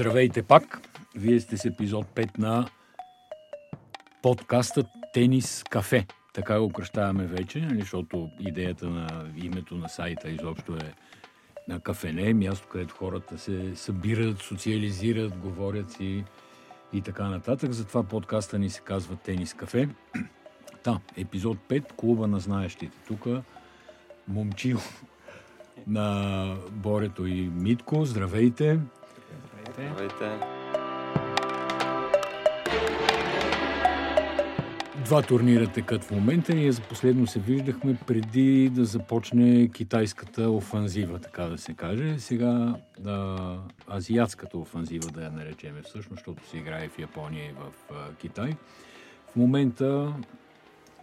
[0.00, 0.80] Здравейте пак!
[1.14, 2.68] Вие сте с епизод 5 на
[4.22, 6.06] подкаста Тенис Кафе.
[6.34, 10.94] Така го кръщаваме вече, нали, защото идеята на името на сайта изобщо е
[11.68, 16.24] на кафене, място, където хората се събират, социализират, говорят си
[16.92, 17.72] и така нататък.
[17.72, 19.88] Затова подкаста ни се казва Тенис Кафе.
[20.82, 22.98] Та, епизод 5, клуба на знаещите.
[23.06, 23.26] Тук
[24.28, 24.78] момчил
[25.86, 28.04] на Борето и Митко.
[28.04, 28.78] Здравейте!
[29.80, 30.38] Здравейте.
[35.04, 36.54] Два турнира текат в момента.
[36.54, 42.18] Ние за последно се виждахме преди да започне китайската офанзива, така да се каже.
[42.18, 43.36] Сега да,
[43.90, 47.72] азиатската офанзива, да я наречем всъщност, защото се играе в Япония и в
[48.18, 48.56] Китай.
[49.32, 50.14] В момента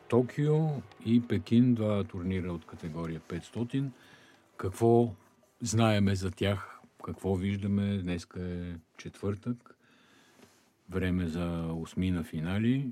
[0.08, 0.68] Токио
[1.06, 3.84] и Пекин, два турнира от категория 500.
[4.58, 5.10] Какво
[5.62, 6.77] знаеме за тях?
[7.08, 7.98] Какво виждаме?
[7.98, 9.78] Днеска е четвъртък.
[10.90, 12.92] Време за осмина финали.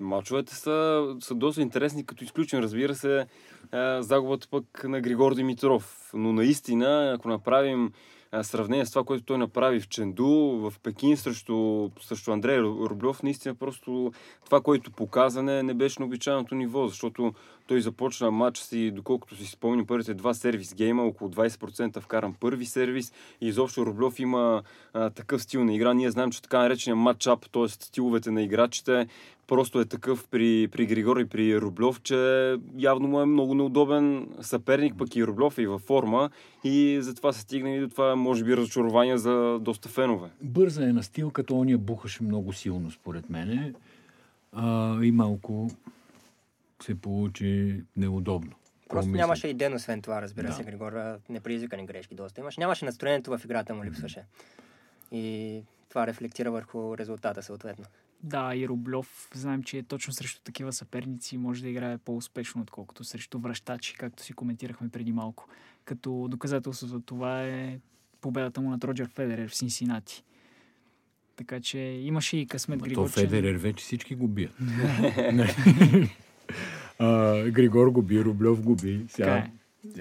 [0.00, 3.26] Мачовете са, са доста интересни, като изключен, разбира се,
[3.72, 6.10] а, загубата пък на Григор Димитров.
[6.14, 7.92] Но наистина, ако направим
[8.32, 13.22] а, сравнение с това, което той направи в Ченду, в Пекин срещу, срещу Андрей Рублев,
[13.22, 14.12] наистина просто
[14.44, 17.34] това, което показа, не, не беше на обичайното ниво, защото
[17.70, 22.66] той започна матча си, доколкото си спомням, първите два сервис гейма, около 20% вкаран първи
[22.66, 25.94] сервис и изобщо Рублев има а, такъв стил на игра.
[25.94, 27.68] Ние знаем, че така наречения матчап, т.е.
[27.68, 29.06] стиловете на играчите,
[29.46, 34.28] просто е такъв при, при Григор и при Рублев, че явно му е много неудобен
[34.40, 36.30] съперник, пък и Рублев е и във форма
[36.64, 40.28] и затова се стигна и до това, може би, разочарование за доста фенове.
[40.42, 43.72] Бърза е на стил, като ония бухаше много силно, според мене.
[44.52, 45.70] А, и малко
[46.82, 48.52] се получи неудобно.
[48.88, 50.52] Просто Какво нямаше и ден, освен това, разбира Да.
[50.52, 50.92] се, Григор.
[50.92, 52.56] а, Непредизвикани грешки доста имаш.
[52.56, 54.24] Нямаше настроението в играта му липсваше.
[55.12, 57.84] И това рефлектира върху резултата, съответно.
[58.22, 63.38] Да, и Рублев, знаем, че точно срещу такива съперници може да играе по-успешно, отколкото срещу
[63.38, 65.48] връщачи, както си коментирахме преди малко.
[65.84, 67.78] Като доказателство за това е
[68.20, 70.24] победата му над Роджер Федерер в Синсинати.
[71.36, 74.54] Така че имаше и късмет Ма То Федерер вече всички го бият.
[77.00, 78.98] А, Григор го би, Рублев го би.
[78.98, 79.50] Така Сега, е.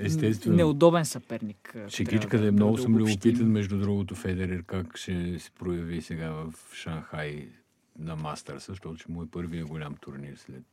[0.06, 0.56] естествено.
[0.56, 1.76] Неудобен съперник.
[1.88, 3.16] Шегичка да е много съм обобщим.
[3.16, 7.48] любопитен, между другото, Федерер, как ще се прояви сега в Шанхай
[8.00, 10.64] на Мастърса, защото ще му е първия голям турнир след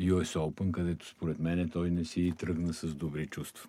[0.00, 3.68] US Open, където според мен той не си тръгна с добри чувства.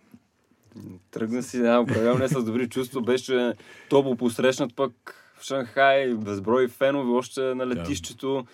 [1.11, 3.01] Тръгна си, да, определено не с добри чувства.
[3.01, 3.53] Беше
[3.89, 8.45] топло посрещнат пък в Шанхай, безброй фенове, още на летището.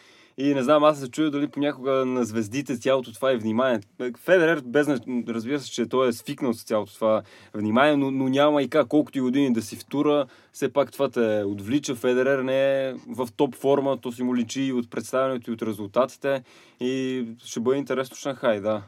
[0.41, 3.79] И не знам, аз се чуя дали понякога на звездите цялото това е внимание.
[4.17, 4.87] Федерер, без,
[5.27, 7.21] разбира се, че той е свикнал с цялото това
[7.53, 10.91] внимание, но, но няма и как, колкото и години да си в тура, все пак
[10.91, 11.95] това те отвлича.
[11.95, 15.61] Федерер не е в топ форма, то си му личи и от представянето и от
[15.61, 16.43] резултатите.
[16.79, 18.83] И ще бъде интересно Шанхай, да.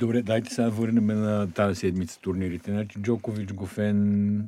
[0.00, 2.70] Добре, дайте сега върнем на тази седмица турнирите.
[2.70, 4.46] Значи Джокович, Гофен,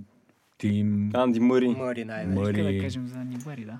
[0.59, 1.69] Тим, Анди Мъри.
[1.69, 2.41] Мъри най-вече.
[2.41, 2.75] Мъри.
[2.75, 3.79] Да кажем за Нибари, да.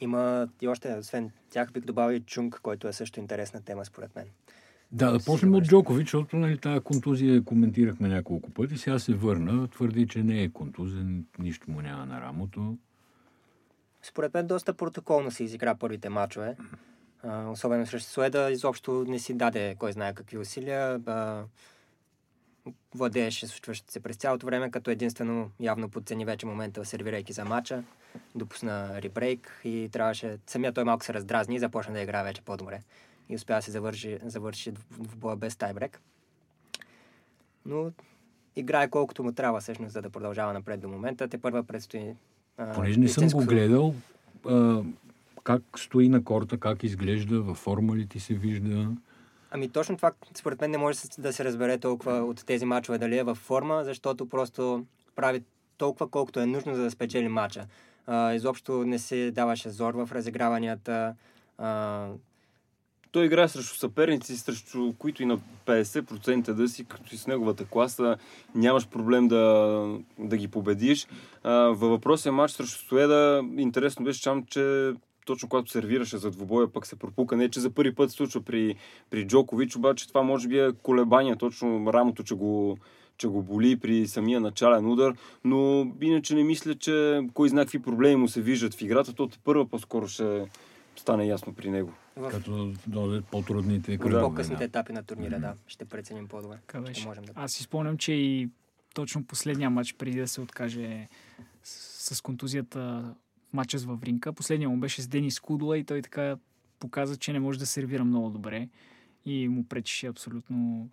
[0.00, 4.26] Има и още, освен тях бих добавил Чунг, който е също интересна тема, според мен.
[4.92, 5.64] Да, да почнем от.
[5.64, 8.78] Джокович, защото нали, тази контузия коментирахме няколко пъти.
[8.78, 12.76] Сега се върна, твърди, че не е контузен, нищо му няма на рамото.
[14.02, 16.56] Според мен доста протоколно се изигра първите матчове.
[17.22, 21.00] А, особено срещу Суеда, изобщо не си даде кой знае какви усилия.
[21.06, 21.44] А,
[22.94, 27.82] владееше случващото се през цялото време, като единствено явно подцени вече момента, сервирайки за матча.
[28.34, 30.38] Допусна ребрейк и трябваше...
[30.46, 32.80] Самия той малко се раздразни и започна да играе вече по-добре.
[33.28, 36.00] И успя да се завърши, завърши в боя без тайбрек.
[37.66, 37.90] Но
[38.56, 41.28] играе колкото му трябва всъщност, за да продължава напред до момента.
[41.28, 42.14] Те първа предстои
[42.58, 43.94] а, Понеже не съм го гледал,
[44.48, 44.82] а,
[45.44, 48.96] как стои на корта, как изглежда, във форма ли ти се вижда?
[49.56, 53.18] Ами точно това, според мен, не може да се разбере толкова от тези мачове дали
[53.18, 55.42] е във форма, защото просто прави
[55.78, 57.66] толкова колкото е нужно, за да спечели матча.
[58.06, 61.14] А, изобщо не се даваше зор в разиграванията.
[61.58, 62.08] А,
[63.12, 67.64] Той играе срещу съперници, срещу които и на 50% да си, като си с неговата
[67.64, 68.16] класа,
[68.54, 71.06] нямаш проблем да, да ги победиш.
[71.42, 74.92] А, във въпросия матч срещу Суеда, интересно беше чам, че
[75.26, 77.36] точно когато сервираше за двубоя, пък се пропука.
[77.36, 78.76] Не, че за първи път се случва при,
[79.10, 82.78] при Джокович, обаче това може би е колебание, точно рамото, че го,
[83.18, 85.14] че го боли при самия начален удар,
[85.44, 89.30] но иначе не мисля, че кой знае какви проблеми му се виждат в играта, то
[89.44, 90.46] първа по-скоро ще
[90.96, 91.92] стане ясно при него.
[92.16, 94.22] в Като дойдат по-трудните кръгове.
[94.22, 94.64] по-късните да.
[94.64, 95.54] етапи на турнира, да.
[95.66, 96.58] Ще преценим по-добре.
[96.92, 97.32] Ще можем да...
[97.34, 98.48] Аз си спомням, че и
[98.94, 101.08] точно последния матч, преди да се откаже
[101.62, 103.14] с, с контузията
[103.48, 104.32] в матча с Вавринка.
[104.32, 106.36] Последният му беше с Денис Кудла и той така
[106.80, 108.68] показа, че не може да сервира много добре
[109.24, 110.88] и му пречеше абсолютно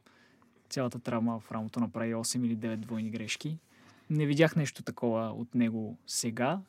[0.69, 3.57] цялата травма в рамото направи 8 или 9 двойни грешки.
[4.09, 6.61] Не видях нещо такова от него сега,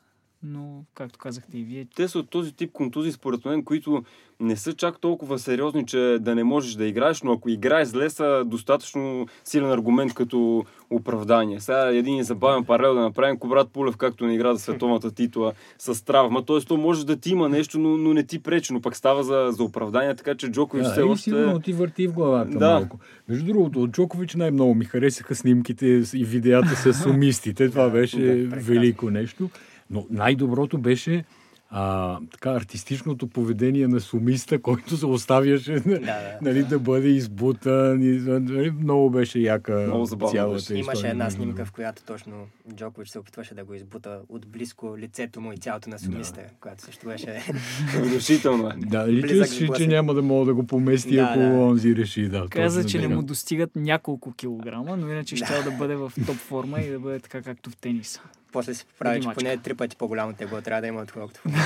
[0.43, 1.87] но, както казахте и вие...
[1.95, 4.03] Те са от този тип контузии, според мен, които
[4.39, 8.09] не са чак толкова сериозни, че да не можеш да играеш, но ако играеш зле,
[8.09, 11.59] са достатъчно силен аргумент като оправдание.
[11.59, 16.05] Сега един забавен паралел да направим Кобрат Пулев, както не игра за световната титла с
[16.05, 16.45] травма.
[16.45, 16.59] Т.е.
[16.59, 19.47] то може да ти има нещо, но, но не ти пречи, но пък става за,
[19.51, 21.23] за оправдание, така че Джокович Да, все още...
[21.23, 22.69] сигурно ти върти в главата Да.
[22.69, 22.99] малко.
[23.29, 27.69] Между другото, от Джокович най-много ми харесаха снимките и видеята с сумистите.
[27.69, 29.49] Това беше да, велико нещо.
[29.89, 31.23] Но най-доброто беше
[31.69, 36.37] а, така, артистичното поведение на сумиста, който се оставяше да, да.
[36.41, 38.03] нали, да бъде избутан.
[38.03, 40.63] И, нали, много беше яка Много забавно цялата беше.
[40.63, 40.79] история.
[40.79, 45.41] Имаше една снимка, в която точно Джокович се опитваше да го избута от близко лицето
[45.41, 47.43] му и цялото на сумиста, която също беше...
[48.01, 48.73] Внушително е.
[48.77, 49.87] Да, Близък личеше, че сблъсък.
[49.87, 51.45] няма да мога да го помести, Да, ако да.
[51.45, 52.29] онзи реши.
[52.29, 56.35] Да, Каза, че не му достигат няколко килограма, но иначе ще да бъде в топ
[56.35, 58.21] форма и да бъде така както в тениса.
[58.55, 61.41] После се прави, че поне три пъти по-голямо тегло трябва да има, отколкото.
[61.45, 61.59] Добре,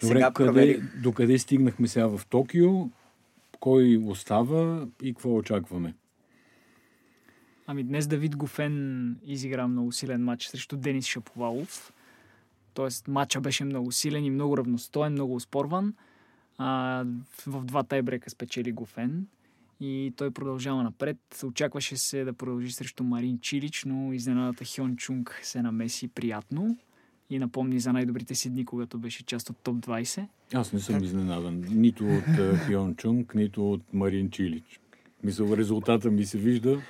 [0.00, 0.82] Сега къде, провери...
[1.02, 2.70] докъде стигнахме сега в Токио?
[3.60, 5.94] Кой остава и какво очакваме?
[7.66, 11.92] Ами днес Давид Гофен изигра много силен матч срещу Денис Шаповалов.
[12.74, 15.94] Тоест матча беше много силен и много равностоен, много спорван.
[16.58, 17.04] А,
[17.46, 19.26] в два тайбрека спечели Гофен
[19.80, 21.16] и той продължава напред.
[21.44, 26.76] Очакваше се да продължи срещу Марин Чилич, но изненадата Хьон Чунг се намеси приятно
[27.30, 30.26] и напомни за най-добрите си дни, когато беше част от топ 20.
[30.54, 31.64] Аз не съм изненадан.
[31.70, 34.80] Нито от е, Хион Чунг, нито от Марин Чилич.
[35.24, 36.80] Мисля, резултата ми се вижда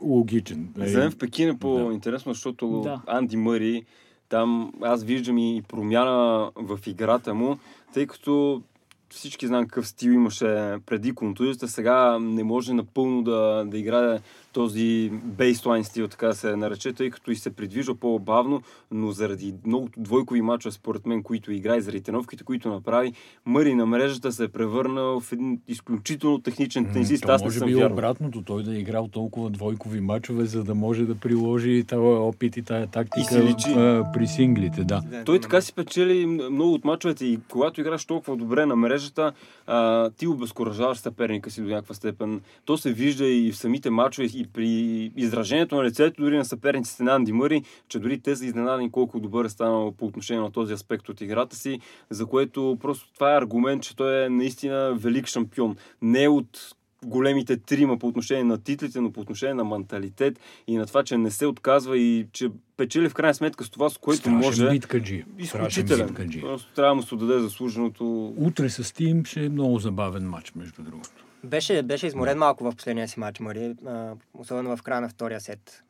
[0.00, 0.72] логичен.
[0.76, 1.58] За в Пекин е Да.
[1.58, 3.02] по-интересно, защото Да.
[3.06, 3.84] Анди Мъри,
[4.28, 7.58] там аз виждам и промяна в играта му,
[7.94, 8.62] тъй като
[9.10, 14.18] всички знаем какъв стил имаше преди контузията, сега не може напълно да, да играе
[14.52, 19.54] този бейслайн стил, така да се нарече, тъй като и се придвижва по-бавно, но заради
[19.66, 23.12] многото двойкови мачове, според мен, които игра и заради тренировките, които направи,
[23.46, 27.92] Мъри на мрежата се е превърнал в един изключително техничен то Аз може би вярвал.
[27.92, 28.42] обратното.
[28.42, 32.62] Той да е играл толкова двойкови мачове, за да може да приложи този опит и
[32.62, 33.74] тая тактика И личи.
[34.14, 34.84] при синглите.
[34.84, 35.02] Да.
[35.24, 39.32] Той така си печели много от мачовете и когато играш толкова добре на мрежата,
[39.66, 42.40] а, ти обезкуражаваш съперника си до някаква степен.
[42.64, 44.68] То се вижда и в самите мачове, и при
[45.16, 49.20] изражението на лицето дори на съперниците на Анди Мъри, че дори те са изненадани колко
[49.20, 51.80] добър е станал по отношение на този аспект от играта си,
[52.10, 55.76] за което просто това е аргумент, че той е наистина велик шампион.
[56.02, 56.74] Не е от
[57.04, 61.18] големите трима по отношение на титлите, но по отношение на менталитет и на това, че
[61.18, 64.70] не се отказва и че печели в крайна сметка с това, с което Страшен може.
[64.70, 65.24] биткаджи.
[65.38, 66.06] Изключителен.
[66.06, 66.40] биткаджи.
[66.40, 68.34] Просто трябва да му се отдаде заслуженото.
[68.36, 71.10] Утре с Тим ще е много забавен матч, между другото.
[71.44, 73.74] Беше, беше изморен малко в последния си матч, Мари.
[73.86, 75.82] А, особено в края на втория сет,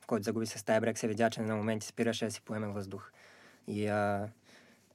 [0.00, 3.12] в който загуби с тайбрек, се видя, че на моменти спираше да си поеме въздух.
[3.68, 4.28] И а,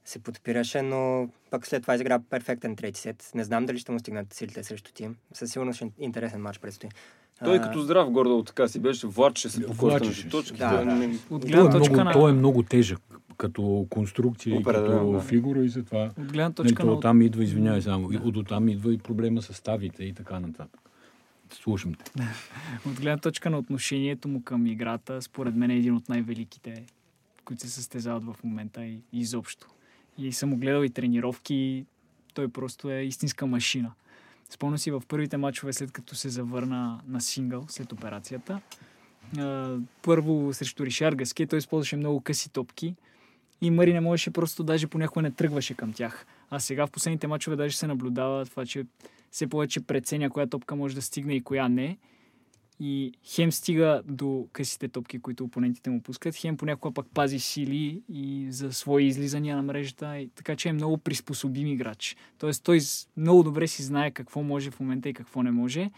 [0.05, 3.31] се подпираше, но пък след това изигра перфектен трети сет.
[3.35, 5.15] Не знам дали ще му стигнат силите срещу тим.
[5.33, 6.89] Със сигурност ще е интересен матч предстои.
[7.43, 10.29] Той А, като здрав гордо така си беше, влачеше се по се.
[10.29, 10.57] точките.
[10.57, 10.95] Да, да.
[10.95, 12.11] Не- От Той е, точка много, на...
[12.13, 12.99] той е много тежък
[13.37, 15.19] като конструкция и Определено, като да.
[15.21, 16.93] фигура и затова От гледна нали, точка то на...
[16.93, 20.81] оттам идва, извинявай само, и от оттам идва и проблема с ставите и така нататък.
[21.53, 22.11] Слушам те.
[22.89, 26.83] От гледна точка на отношението му към играта, според мен е един от най-великите,
[27.45, 29.67] които се състезават в момента и изобщо.
[30.17, 31.85] И съм го гледал и тренировки,
[32.33, 33.91] той просто е истинска машина.
[34.49, 38.61] Спомням си в първите мачове, след като се завърна на сингъл след операцията.
[40.01, 42.95] Първо срещу Ришар Гаске, той използваше много къси топки
[43.61, 46.25] и Мари не можеше просто, даже понякога не тръгваше към тях.
[46.49, 48.85] А сега в последните мачове даже се наблюдава това, че
[49.31, 51.97] все повече преценя коя топка може да стигне и коя не.
[52.79, 58.01] И хем стига до късите топки, които опонентите му пускат, хем понякога пък пази сили
[58.09, 62.15] и за свои излизания на мрежата, и така че е много приспособим играч.
[62.37, 62.79] Тоест той
[63.17, 65.89] много добре си знае какво може в момента и какво не може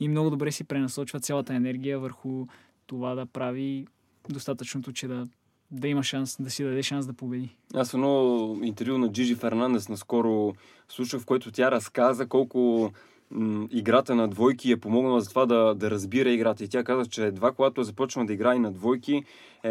[0.00, 2.46] и много добре си пренасочва цялата енергия върху
[2.86, 3.86] това да прави
[4.28, 5.28] достатъчното, че да,
[5.70, 7.56] да има шанс, да си даде шанс да победи.
[7.74, 10.54] Аз едно интервю на Джиджи Фернандес наскоро
[10.88, 12.92] слушах, в което тя разказа колко
[13.30, 16.64] м, играта на двойки е помогнала за това да, да разбира играта.
[16.64, 19.22] И тя каза, че едва когато е започнала да играе на двойки,
[19.64, 19.70] е,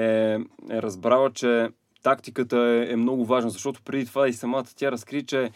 [0.69, 1.69] е разбрала, че
[2.05, 5.51] тактиката е, е много важна, защото преди това и самата тя разкри, че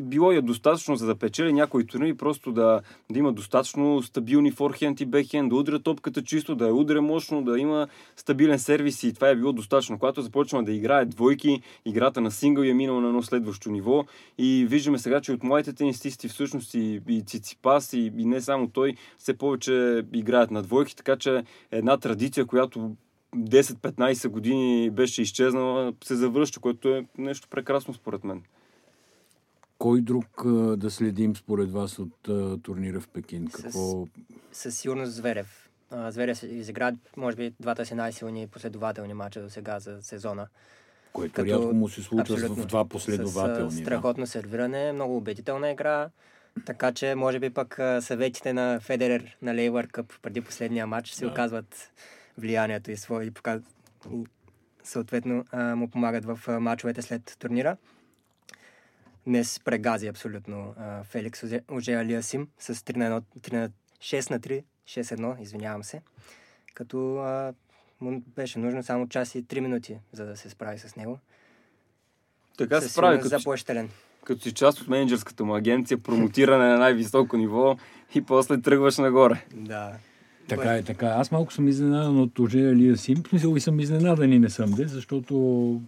[0.00, 5.00] било я достатъчно за да печели някои турнири, просто да, да има достатъчно стабилни форхенд
[5.00, 9.12] и бекхенд, да удря топката чисто, да я удря мощно, да има стабилен сервис и
[9.12, 9.98] това е било достатъчно.
[9.98, 14.04] Когато започна да играе двойки, играта на сингъл е минала на едно следващо ниво
[14.38, 18.68] и виждаме сега, че от младите тенисисти всъщност и, и Циципас и, и не само
[18.68, 22.96] той, все повече играят на двойки, така че една традиция, която
[23.36, 28.42] 10-15 години беше изчезнала, се завръща, което е нещо прекрасно според мен.
[29.78, 33.48] Кой друг а, да следим според вас от а, турнира в Пекин?
[33.52, 34.06] Какво...
[34.52, 35.70] Със сигурност Зверев.
[35.90, 40.46] А, Зверев изигра, може би, двата си най-силни последователни мача до сега за сезона.
[41.12, 41.50] Което Като...
[41.50, 43.70] рядко му се случва в два последователни.
[43.70, 44.30] С, страхотно да.
[44.30, 46.10] сервиране, много убедителна игра.
[46.66, 51.24] Така че, може би пък съветите на Федерер на Лейвър Къп преди последния матч се
[51.24, 51.30] да.
[51.30, 51.90] оказват
[52.38, 53.62] влиянието и свои показ...
[54.12, 54.24] и
[54.84, 57.76] съответно а, му помагат в а, мачовете след турнира.
[59.26, 64.40] Днес прегази абсолютно а, Феликс Оже Алиасим с 3 на 1, 3 на 6 на
[64.40, 66.02] 3, 6-1, извинявам се.
[66.74, 67.54] Като а,
[68.00, 71.18] му беше нужно само час и 3 минути, за да се справи с него.
[72.58, 73.16] Така се справи.
[73.16, 73.90] Като, заплащален.
[74.24, 77.76] Като си част от менеджерската му агенция, промотиране на най-високо ниво
[78.14, 79.44] и после тръгваш нагоре.
[79.54, 79.98] Да.
[80.48, 81.06] Така е, така.
[81.06, 83.16] Аз малко съм изненадан от Оже Алия Сим.
[83.28, 85.34] Смисъл и съм изненадан и не съм де, защото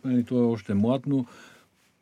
[0.05, 1.27] нали, той е още млад, но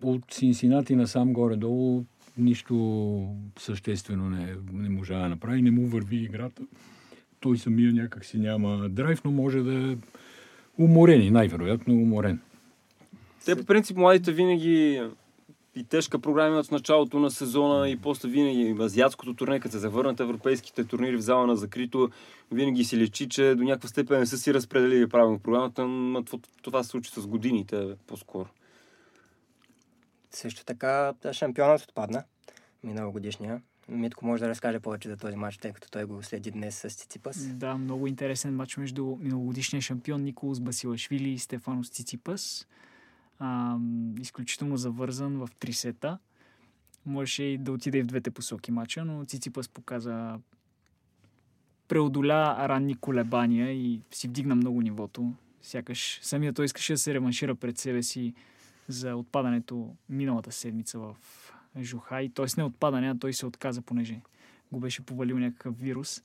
[0.02, 2.04] от Синсинати насам горе-долу
[2.38, 3.26] нищо
[3.58, 5.62] съществено не, не можа да направи.
[5.62, 6.62] Не му върви играта.
[7.40, 9.96] Той самия някак си няма драйв, но може да е
[10.78, 12.40] уморен и най-вероятно уморен.
[13.44, 15.02] Те по принцип младите винаги
[15.74, 19.78] и тежка програма имат в началото на сезона и после винаги азиатското турне, като се
[19.78, 22.10] завърнат европейските турнири в зала на закрито,
[22.50, 26.24] винаги си лечи, че до някаква степен не са си разпределили правилно програмата, но
[26.62, 28.48] това се случи с годините по-скоро.
[30.30, 32.24] Също така шампионът отпадна,
[32.84, 33.62] миналогодишния.
[33.88, 36.94] Митко може да разкаже повече за този матч, тъй като той го следи днес с
[36.94, 37.46] Циципас.
[37.46, 42.66] Да, много интересен матч между миналогодишния шампион Николас Басилашвили и Стефанос Циципас
[43.38, 43.78] а,
[44.20, 46.18] изключително завързан в три сета.
[47.06, 50.38] Можеше и да отиде и в двете посоки мача, но Циципас показа
[51.88, 55.32] преодоля ранни колебания и си вдигна много нивото.
[55.62, 58.34] Сякаш самия той искаше да се реваншира пред себе си
[58.88, 61.16] за отпадането миналата седмица в
[61.80, 62.28] Жухай.
[62.28, 62.46] Т.е.
[62.56, 64.20] не отпадане, а той се отказа, понеже
[64.72, 66.22] го беше повалил някакъв вирус.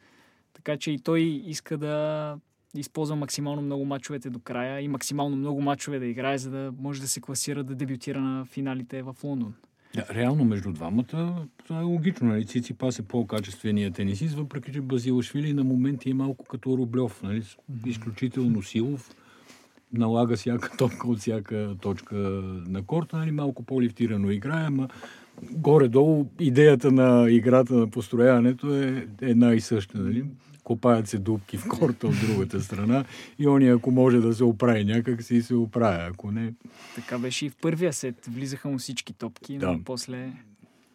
[0.54, 2.38] Така че и той иска да
[2.76, 7.02] използва максимално много мачовете до края и максимално много мачове да играе, за да може
[7.02, 9.54] да се класира, да дебютира на финалите в Лондон.
[9.96, 12.28] Да, реално между двамата това е логично.
[12.28, 12.46] Нали?
[12.46, 17.24] Циципас е по-качественият тенисист, въпреки че Базилашвили на моменти е малко като Рублев.
[17.24, 17.44] Нали?
[17.86, 19.16] Изключително силов.
[19.94, 22.16] Налага всяка топка от всяка точка
[22.68, 23.18] на корта.
[23.18, 23.32] Нали?
[23.32, 24.88] Малко по-лифтирано играе, ама
[25.52, 29.98] горе-долу идеята на играта на построяването е една и съща.
[30.00, 30.26] Нали?
[30.68, 33.06] Копаят се дубки в корта от другата страна
[33.40, 36.54] и они ако може да се оправи някак си се оправя, ако не...
[36.96, 38.26] Така беше и в първия сет.
[38.26, 39.72] Влизаха му всички топки, да.
[39.72, 40.32] но после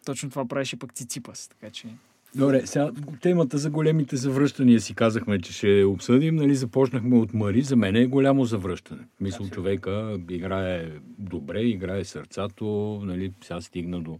[0.05, 1.87] точно това правеше пък Циципас, така че...
[2.35, 6.35] Добре, сега темата за големите завръщания си казахме, че ще обсъдим.
[6.35, 7.61] Нали, започнахме от Мари.
[7.61, 9.01] За мен е голямо завръщане.
[9.21, 13.01] Мисля, човека играе добре, играе сърцато.
[13.05, 14.19] Нали, сега стигна до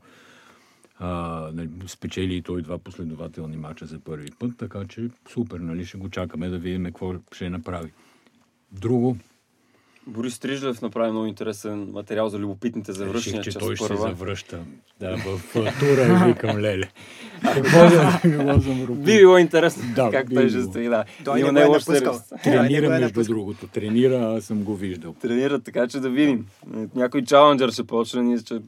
[1.04, 5.86] а, нали, спечели и той два последователни мача за първи път, така че супер, нали,
[5.86, 7.92] ще го чакаме да видим какво ще направи.
[8.72, 9.18] Друго,
[10.08, 13.40] Борис Стрижлев направи много интересен материал за любопитните завръщания.
[13.40, 14.60] Реших, че той ще се завръща.
[15.00, 16.90] Да, в тура и викам леле.
[17.54, 18.20] Какво да
[18.90, 20.88] Би било интересно да, как той ще стои.
[20.88, 21.04] Да.
[21.26, 22.20] Той Има не е напускал.
[22.44, 23.68] Тренира, между другото.
[23.68, 25.16] Тренира, аз съм го виждал.
[25.22, 26.48] Тренира, така че да видим.
[26.96, 28.62] Някой чаленджър ще почне, ние ще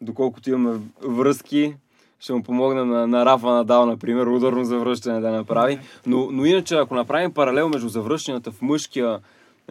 [0.00, 1.74] доколкото имаме връзки,
[2.20, 5.78] ще му помогна на, на Рафа Надал, например, ударно завръщане да направи.
[6.06, 9.18] Но, но иначе, ако направим паралел между завръщанията в мъжкия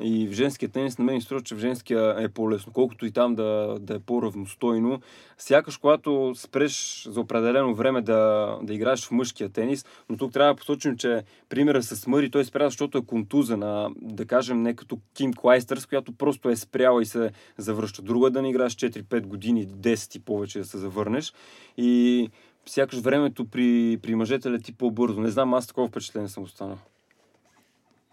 [0.01, 3.35] и в женския тенис, на мен струва, че в женския е по-лесно, колкото и там
[3.35, 5.01] да, да е по-равностойно.
[5.37, 10.53] Сякаш, когато спреш за определено време да, да играеш в мъжкия тенис, но тук трябва
[10.53, 14.99] да посочим, че примера с Мъри, той спря, защото е контузена, да кажем, не като
[15.13, 18.01] Ким Клайстърс, която просто е спряла и се завръща.
[18.01, 21.33] Друга е да не играеш 4-5 години, 10 и повече да се завърнеш.
[21.77, 22.29] И
[22.65, 25.21] сякаш времето при, при мъжете лети по-бързо.
[25.21, 26.77] Не знам, аз такова впечатление съм останал.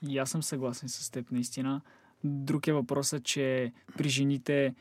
[0.09, 1.81] И аз съм съгласен с теб, наистина.
[2.25, 4.75] Друг е въпросът, че при жените,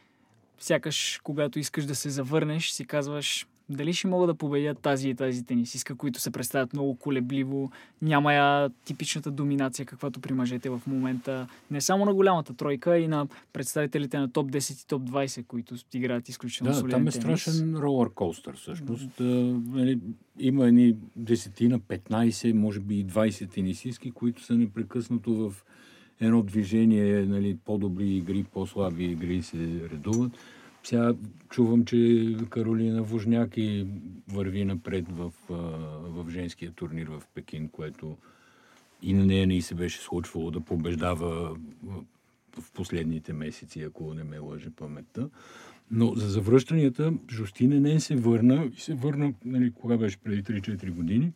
[0.60, 5.16] сякаш когато искаш да се завърнеш, си казваш, дали ще могат да победят тази и
[5.16, 10.82] тази тенисистка, които се представят много колебливо, няма я типичната доминация, каквато при мъжете в
[10.88, 15.46] момента, не само на голямата тройка, и на представителите на топ 10 и топ 20,
[15.48, 17.42] които играят изключително Да, солиден там е тенис.
[17.42, 19.10] страшен ролър костър всъщност.
[19.20, 20.00] Нали,
[20.40, 25.64] има едни десетина, 15, може би и 20 тенисистки, които са непрекъснато в
[26.20, 29.58] едно движение, нали, по-добри игри, по-слаби игри се
[29.92, 30.32] редуват.
[30.84, 31.14] Сега
[31.50, 33.88] чувам, че Каролина Вожняки
[34.34, 35.32] върви напред в,
[36.04, 38.18] в женския турнир в Пекин, което
[39.02, 42.04] и на нея не се беше случвало да побеждава в-
[42.74, 45.30] последните месеци, ако не ме лъже паметта.
[45.92, 50.92] Но за завръщанията Жустин Енен се върна и се върна, нали, кога беше преди 3-4
[50.92, 51.32] години,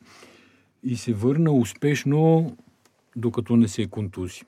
[0.83, 2.57] и се върна успешно,
[3.15, 4.41] докато не се контузи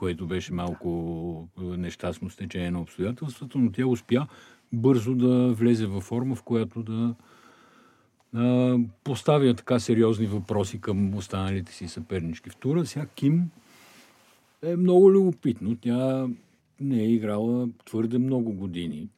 [0.00, 4.26] което беше малко е, нещастно стечение на обстоятелствата, но тя успя
[4.72, 7.14] бързо да влезе във форма, в която да
[8.34, 12.86] а, поставя така сериозни въпроси към останалите си съпернички в тура.
[12.86, 13.50] Сега Ким
[14.62, 15.76] е много любопитно.
[15.76, 16.28] Тя
[16.80, 19.08] не е играла твърде много години.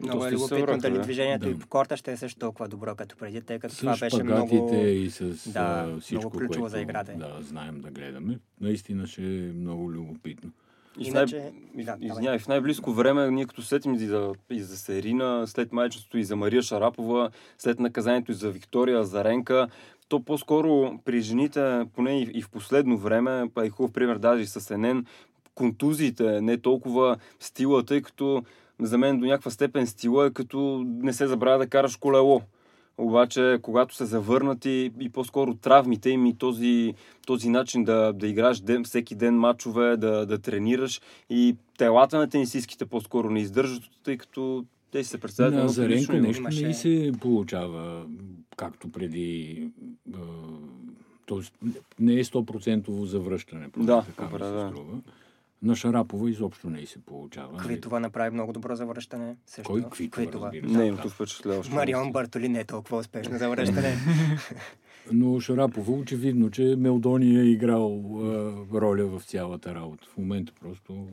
[0.00, 1.00] Много Доста е любопитно събраха, дали да.
[1.00, 1.50] движението Да.
[1.50, 4.16] и по корта ще е също толкова добро като преди, тъй като това С беше
[4.16, 4.74] шпагатите много...
[4.76, 8.38] и с Да, а, много всичко, ключово което за играта да, знаем да гледаме.
[8.60, 10.50] Наистина ще е много любопитно.
[10.98, 11.84] И в Иначе- най...
[11.84, 11.96] да.
[12.00, 16.24] Извинявай, в най-близко време, ние като сетим и за, и за Серина, след майчеството и
[16.24, 19.68] за Мария Шарапова, след наказанието и за Виктория Заренка,
[20.08, 24.42] то по-скоро при жените, поне и, и в последно време, па и хубав пример даже
[24.42, 25.06] и с Енен,
[25.54, 28.44] контузиите, не толкова стила, тъй като
[28.80, 32.42] за мен до някаква степен стила е като не се забравя да караш колело.
[32.98, 36.94] Обаче, когато се завърнат и, и по-скоро травмите им и този,
[37.26, 42.28] този начин да, да играш ден, всеки ден матчове, да, да тренираш и телата на
[42.28, 45.82] тенисистките по-скоро не издържат, тъй като те си се представят На ниво.
[45.84, 48.06] нещо не Имаше- и се получава
[48.56, 49.68] както преди.
[51.26, 51.54] Тоест,
[52.00, 53.68] не е 100% завръщане.
[53.68, 54.68] поне Да, така добре, се да.
[54.68, 54.98] струва.
[55.62, 57.52] На Шарапова изобщо не се получава.
[57.52, 57.64] нали?
[57.64, 59.36] Квитова направи много добро завръщане.
[59.46, 59.62] Също.
[59.62, 60.76] Кой Квитова, разбира се.
[60.76, 61.74] Нейното впечатляващо.
[61.74, 63.96] Марион Бартоли не е толкова успешно завръщане.
[65.12, 70.06] Но Шарапова очевидно, че Мелдония е играл а, роля в цялата работа.
[70.14, 71.08] В момента просто...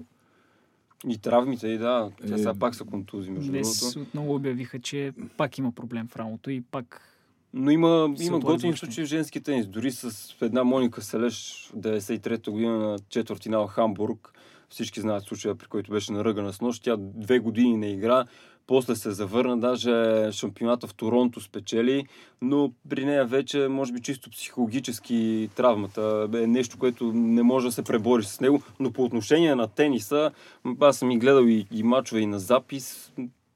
[1.10, 2.12] И травмите, и да.
[2.28, 4.00] Тя Е, сега пак са контузи, между Днес другото.
[4.02, 7.13] отново обявиха, че пак има проблем в рамото и пак
[7.54, 9.68] Но има, има готини случаи в женски тенис.
[9.68, 14.34] Дори с една Моника Селеш, 93-та година на четвъртинал Хамбург.
[14.70, 16.84] Всички знаят случая, при който беше наръгана с нощ.
[16.84, 18.26] Тя две години не игра.
[18.68, 22.06] После се завърна, даже шампионата в Торонто спечели,
[22.42, 27.72] но при нея вече, може би чисто психологически травмата е нещо, което не може да
[27.72, 28.64] се пребори с него.
[28.80, 30.32] Но по отношение на тениса,
[30.80, 33.14] аз съм и гледал и, и мачове и на запис,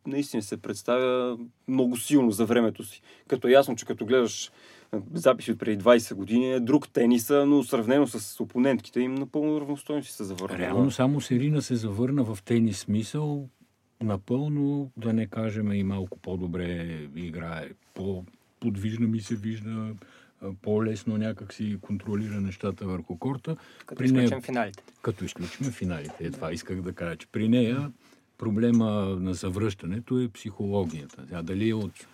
[0.07, 3.01] наистина се представя много силно за времето си.
[3.27, 4.51] Като е ясно, че като гледаш
[5.13, 10.03] записи от преди 20 години е друг тениса, но сравнено с опонентките им напълно равностойно
[10.03, 10.57] си се завърна.
[10.57, 13.49] Реално само Серина се завърна в тенис смисъл
[14.01, 16.83] напълно, да не кажем и малко по-добре
[17.15, 17.69] играе.
[17.93, 19.93] По-подвижна ми се вижда,
[20.61, 23.55] по-лесно някак си контролира нещата върху корта.
[23.85, 24.83] Като При нея- изключим финалите.
[25.01, 26.15] Като изключим финалите.
[26.19, 27.91] Е, това исках да кажа, че при нея
[28.37, 31.21] проблема на завръщането е психологията.
[31.21, 32.07] Сега, дали е от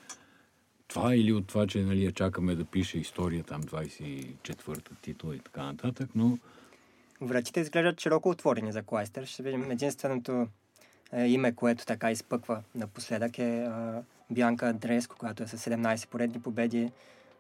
[0.88, 5.40] това или от това, че нали, я чакаме да пише история там 24-та титла и
[5.40, 6.38] така нататък, но
[7.22, 9.26] Вратите изглеждат широко отворени за Клайстър.
[9.26, 10.48] Ще видим единственото
[11.12, 16.42] е, име, което така изпъква напоследък е а, Бянка Андреско, която е с 17 поредни
[16.42, 16.92] победи.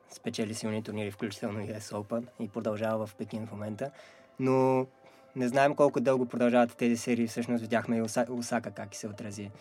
[0.10, 3.92] Спечели силни турнири, включително и US Open и продължава в Пекин в момента.
[4.40, 4.88] Но
[5.36, 7.28] не знаем колко дълго продължават тези серии.
[7.28, 9.52] Всъщност видяхме и Оса- Осака как се отрази.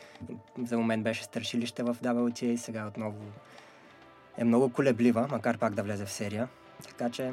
[0.64, 3.22] За момент беше страшилище в WTA, сега отново
[4.38, 6.48] е много колеблива, макар пак да влезе в серия.
[6.88, 7.32] Така че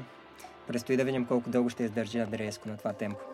[0.67, 3.28] предстои да видим колко дълго ще издържи Андрееско на това темпо.